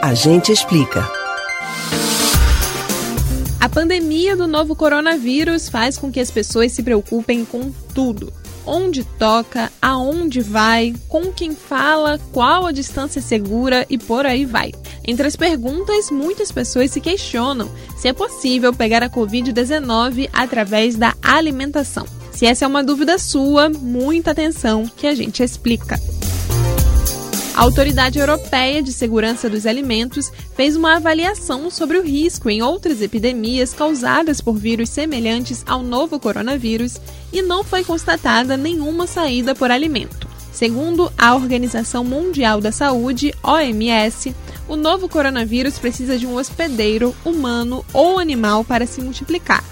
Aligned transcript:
A 0.00 0.14
gente 0.14 0.52
explica. 0.52 1.04
A 3.60 3.68
pandemia 3.68 4.36
do 4.36 4.46
novo 4.46 4.76
coronavírus 4.76 5.68
faz 5.68 5.98
com 5.98 6.12
que 6.12 6.20
as 6.20 6.30
pessoas 6.30 6.70
se 6.70 6.84
preocupem 6.84 7.44
com 7.44 7.72
tudo. 7.92 8.32
Onde 8.64 9.02
toca, 9.02 9.72
aonde 9.82 10.40
vai, 10.40 10.94
com 11.08 11.32
quem 11.32 11.52
fala, 11.52 12.20
qual 12.32 12.66
a 12.66 12.72
distância 12.72 13.20
segura 13.20 13.84
e 13.90 13.98
por 13.98 14.24
aí 14.24 14.44
vai. 14.44 14.72
Entre 15.04 15.26
as 15.26 15.34
perguntas, 15.34 16.12
muitas 16.12 16.52
pessoas 16.52 16.92
se 16.92 17.00
questionam 17.00 17.68
se 17.96 18.06
é 18.06 18.12
possível 18.12 18.72
pegar 18.72 19.02
a 19.02 19.10
Covid-19 19.10 20.30
através 20.32 20.94
da 20.94 21.14
alimentação. 21.20 22.06
Se 22.30 22.46
essa 22.46 22.64
é 22.64 22.68
uma 22.68 22.84
dúvida 22.84 23.18
sua, 23.18 23.68
muita 23.68 24.30
atenção 24.30 24.86
que 24.96 25.08
a 25.08 25.14
gente 25.14 25.42
explica. 25.42 25.98
A 27.58 27.62
Autoridade 27.62 28.20
Europeia 28.20 28.80
de 28.80 28.92
Segurança 28.92 29.50
dos 29.50 29.66
Alimentos 29.66 30.30
fez 30.54 30.76
uma 30.76 30.94
avaliação 30.94 31.68
sobre 31.72 31.98
o 31.98 32.04
risco 32.04 32.48
em 32.48 32.62
outras 32.62 33.02
epidemias 33.02 33.74
causadas 33.74 34.40
por 34.40 34.56
vírus 34.56 34.90
semelhantes 34.90 35.64
ao 35.66 35.82
novo 35.82 36.20
coronavírus 36.20 36.98
e 37.32 37.42
não 37.42 37.64
foi 37.64 37.82
constatada 37.82 38.56
nenhuma 38.56 39.08
saída 39.08 39.56
por 39.56 39.72
alimento. 39.72 40.28
Segundo 40.52 41.12
a 41.18 41.34
Organização 41.34 42.04
Mundial 42.04 42.60
da 42.60 42.70
Saúde, 42.70 43.34
OMS, 43.42 44.32
o 44.68 44.76
novo 44.76 45.08
coronavírus 45.08 45.80
precisa 45.80 46.16
de 46.16 46.28
um 46.28 46.36
hospedeiro 46.36 47.12
humano 47.24 47.84
ou 47.92 48.20
animal 48.20 48.64
para 48.64 48.86
se 48.86 49.00
multiplicar, 49.00 49.64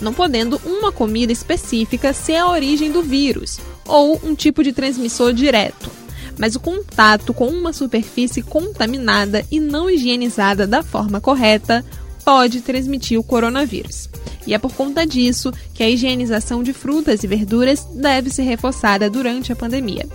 não 0.00 0.14
podendo 0.14 0.58
uma 0.64 0.90
comida 0.90 1.30
específica 1.30 2.14
ser 2.14 2.36
a 2.36 2.48
origem 2.48 2.90
do 2.90 3.02
vírus 3.02 3.60
ou 3.86 4.18
um 4.24 4.34
tipo 4.34 4.64
de 4.64 4.72
transmissor 4.72 5.34
direto 5.34 5.93
mas 6.38 6.54
o 6.54 6.60
contato 6.60 7.32
com 7.32 7.48
uma 7.48 7.72
superfície 7.72 8.42
contaminada 8.42 9.44
e 9.50 9.60
não 9.60 9.90
higienizada 9.90 10.66
da 10.66 10.82
forma 10.82 11.20
correta 11.20 11.84
pode 12.24 12.60
transmitir 12.60 13.18
o 13.18 13.24
coronavírus. 13.24 14.08
E 14.46 14.54
é 14.54 14.58
por 14.58 14.72
conta 14.74 15.06
disso 15.06 15.52
que 15.72 15.82
a 15.82 15.88
higienização 15.88 16.62
de 16.62 16.72
frutas 16.72 17.22
e 17.22 17.26
verduras 17.26 17.86
deve 17.94 18.30
ser 18.30 18.42
reforçada 18.42 19.08
durante 19.08 19.52
a 19.52 19.56
pandemia. 19.56 20.06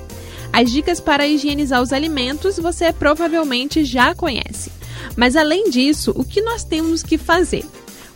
As 0.52 0.72
dicas 0.72 1.00
para 1.00 1.28
higienizar 1.28 1.82
os 1.82 1.94
alimentos 1.94 2.58
você 2.58 2.92
provavelmente 2.92 3.84
já 3.84 4.14
conhece. 4.16 4.72
Mas 5.16 5.36
além 5.36 5.70
disso, 5.70 6.12
o 6.16 6.24
que 6.24 6.42
nós 6.42 6.64
temos 6.64 7.04
que 7.04 7.18
fazer? 7.18 7.66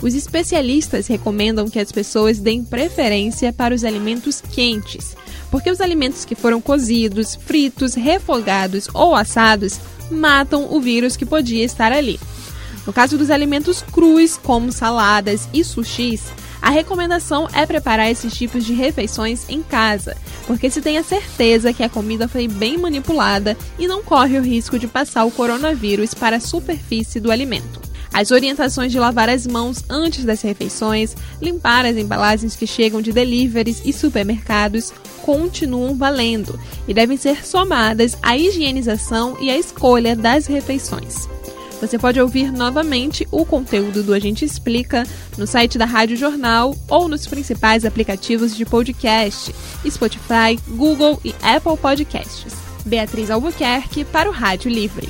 Os 0.04 0.14
especialistas 0.16 1.08
recomendam 1.08 1.70
que 1.70 1.80
as 1.80 1.90
pessoas 1.90 2.38
deem 2.38 2.62
preferência 2.62 3.54
para 3.54 3.73
os 3.73 3.86
alimentos 3.86 4.42
quentes, 4.42 5.16
porque 5.50 5.72
os 5.72 5.80
alimentos 5.80 6.26
que 6.26 6.36
foram 6.36 6.59
cozidos, 6.59 7.36
fritos, 7.36 7.94
refogados 7.94 8.90
ou 8.94 9.16
assados 9.16 9.80
matam 10.12 10.68
o 10.70 10.81
vírus 10.81 11.16
que 11.16 11.26
podia 11.26 11.64
estar 11.64 11.94
ali. 11.94 12.20
No 12.86 12.92
caso 12.92 13.18
dos 13.18 13.31
alimentos 13.31 13.81
crus, 13.81 14.36
como 14.36 14.74
saladas 14.74 15.48
e 15.54 15.64
sushis, 15.64 16.22
a 16.62 16.70
recomendação 16.70 17.48
é 17.54 17.66
preparar 17.66 18.12
esses 18.12 18.34
tipos 18.34 18.66
de 18.66 18.74
refeições 18.74 19.46
em 19.48 19.64
casa, 19.64 20.18
porque 20.46 20.70
se 20.70 20.81
tem 20.81 20.98
a 20.98 21.04
certeza 21.04 21.72
que 21.72 21.81
a 21.81 21.88
comida 21.88 22.28
foi 22.28 22.50
bem 22.50 22.78
manipulada 22.78 23.56
e 23.80 23.88
não 23.88 24.04
corre 24.04 24.38
o 24.38 24.44
risco 24.44 24.78
de 24.78 24.86
passar 24.86 25.24
o 25.24 25.31
coronavírus 25.31 26.14
para 26.14 26.36
a 26.36 26.42
superfície 26.42 27.22
do 27.22 27.31
alimento. 27.31 27.83
As 28.14 28.30
orientações 28.30 28.92
de 28.92 29.00
lavar 29.00 29.28
as 29.28 29.47
mãos 29.47 29.83
antes 29.89 30.23
das 30.23 30.42
refeições, 30.44 31.16
limpar 31.42 31.83
as 31.83 31.97
embalagens 31.97 32.56
que 32.56 32.67
chegam 32.67 33.02
de 33.02 33.11
deliveries 33.11 33.81
e 33.83 33.92
supermercados 33.92 34.94
continuam 35.23 35.95
valendo 35.95 36.59
e 36.88 36.94
devem 36.94 37.17
ser 37.17 37.45
somadas 37.45 38.16
à 38.22 38.38
higienização 38.38 39.36
e 39.41 39.50
à 39.50 39.58
escolha 39.58 40.16
das 40.16 40.45
refeições. 40.45 41.28
Você 41.81 41.97
pode 41.97 42.22
ouvir 42.22 42.52
novamente 42.52 43.28
o 43.31 43.45
conteúdo 43.45 44.03
do 44.03 44.14
A 44.14 44.19
Gente 44.19 44.45
Explica 44.45 45.03
no 45.38 45.45
site 45.45 45.78
da 45.78 45.86
Rádio 45.86 46.16
Jornal 46.16 46.73
ou 46.88 47.09
nos 47.09 47.28
principais 47.28 47.84
aplicativos 47.84 48.56
de 48.56 48.63
podcast, 48.63 49.53
Spotify, 49.90 50.57
Google 50.69 51.19
e 51.25 51.35
Apple 51.41 51.78
Podcasts. 51.78 52.53
Beatriz 52.85 53.29
Albuquerque 53.29 54.06
para 54.06 54.29
o 54.29 54.34
Rádio 54.34 54.69
Livre. 54.69 55.09